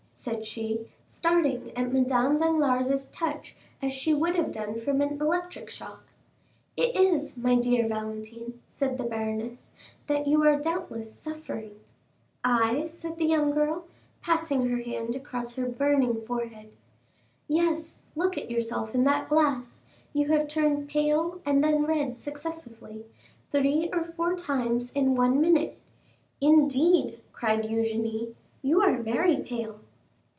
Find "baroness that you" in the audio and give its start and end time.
9.05-10.43